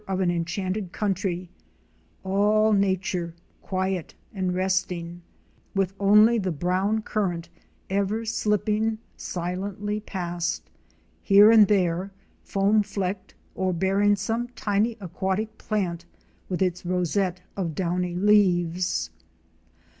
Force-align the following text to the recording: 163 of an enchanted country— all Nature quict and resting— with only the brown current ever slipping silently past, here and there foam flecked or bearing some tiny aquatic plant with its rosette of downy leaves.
163 0.05 0.13
of 0.25 0.29
an 0.31 0.35
enchanted 0.35 0.91
country— 0.91 1.47
all 2.23 2.73
Nature 2.73 3.35
quict 3.63 4.15
and 4.33 4.55
resting— 4.55 5.21
with 5.75 5.93
only 5.99 6.39
the 6.39 6.51
brown 6.51 7.03
current 7.03 7.49
ever 7.87 8.25
slipping 8.25 8.97
silently 9.15 9.99
past, 9.99 10.71
here 11.21 11.51
and 11.51 11.67
there 11.67 12.09
foam 12.41 12.81
flecked 12.81 13.35
or 13.53 13.71
bearing 13.71 14.15
some 14.15 14.47
tiny 14.55 14.97
aquatic 14.99 15.55
plant 15.59 16.03
with 16.49 16.63
its 16.63 16.83
rosette 16.83 17.41
of 17.55 17.75
downy 17.75 18.15
leaves. 18.15 19.11